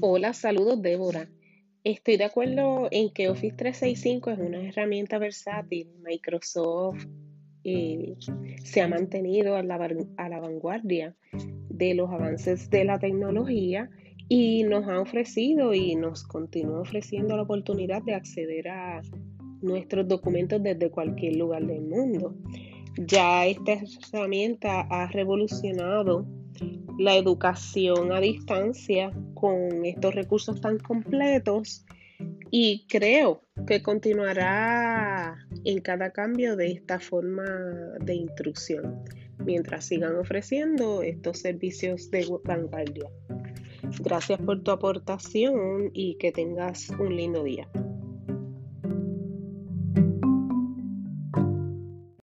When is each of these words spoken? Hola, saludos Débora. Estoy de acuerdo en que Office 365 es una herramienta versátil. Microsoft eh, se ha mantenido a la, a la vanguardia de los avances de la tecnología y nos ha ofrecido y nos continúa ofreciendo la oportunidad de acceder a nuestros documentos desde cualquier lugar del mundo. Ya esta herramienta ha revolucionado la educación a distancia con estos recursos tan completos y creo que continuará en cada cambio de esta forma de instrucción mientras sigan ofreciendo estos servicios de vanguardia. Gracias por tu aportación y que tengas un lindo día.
Hola, 0.00 0.32
saludos 0.32 0.80
Débora. 0.80 1.28
Estoy 1.82 2.18
de 2.18 2.24
acuerdo 2.24 2.86
en 2.92 3.12
que 3.12 3.28
Office 3.28 3.56
365 3.56 4.30
es 4.30 4.38
una 4.38 4.62
herramienta 4.62 5.18
versátil. 5.18 5.88
Microsoft 6.04 7.04
eh, 7.64 8.14
se 8.62 8.80
ha 8.80 8.86
mantenido 8.86 9.56
a 9.56 9.64
la, 9.64 9.74
a 10.16 10.28
la 10.28 10.38
vanguardia 10.38 11.16
de 11.68 11.94
los 11.94 12.10
avances 12.10 12.70
de 12.70 12.84
la 12.84 13.00
tecnología 13.00 13.90
y 14.28 14.62
nos 14.62 14.86
ha 14.86 15.00
ofrecido 15.00 15.74
y 15.74 15.96
nos 15.96 16.22
continúa 16.22 16.82
ofreciendo 16.82 17.36
la 17.36 17.42
oportunidad 17.42 18.00
de 18.02 18.14
acceder 18.14 18.68
a 18.68 19.02
nuestros 19.62 20.06
documentos 20.06 20.62
desde 20.62 20.92
cualquier 20.92 21.34
lugar 21.34 21.66
del 21.66 21.82
mundo. 21.82 22.36
Ya 22.98 23.46
esta 23.46 23.72
herramienta 24.12 24.82
ha 24.82 25.08
revolucionado 25.08 26.24
la 26.98 27.16
educación 27.16 28.12
a 28.12 28.20
distancia 28.20 29.12
con 29.34 29.84
estos 29.84 30.14
recursos 30.14 30.60
tan 30.60 30.78
completos 30.78 31.86
y 32.50 32.86
creo 32.88 33.42
que 33.66 33.82
continuará 33.82 35.38
en 35.64 35.80
cada 35.80 36.10
cambio 36.10 36.56
de 36.56 36.72
esta 36.72 36.98
forma 36.98 37.44
de 38.00 38.14
instrucción 38.14 39.04
mientras 39.44 39.86
sigan 39.86 40.16
ofreciendo 40.16 41.02
estos 41.02 41.38
servicios 41.38 42.10
de 42.10 42.26
vanguardia. 42.44 43.10
Gracias 44.00 44.40
por 44.40 44.62
tu 44.62 44.70
aportación 44.70 45.90
y 45.94 46.16
que 46.16 46.32
tengas 46.32 46.90
un 46.90 47.16
lindo 47.16 47.44
día. 47.44 47.68